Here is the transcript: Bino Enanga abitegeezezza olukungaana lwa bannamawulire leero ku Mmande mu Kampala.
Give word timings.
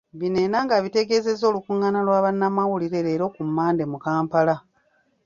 Bino 0.19 0.37
Enanga 0.45 0.73
abitegeezezza 0.75 1.43
olukungaana 1.49 1.99
lwa 2.07 2.23
bannamawulire 2.25 2.99
leero 3.05 3.25
ku 3.35 3.41
Mmande 3.47 3.83
mu 3.91 3.97
Kampala. 4.05 4.55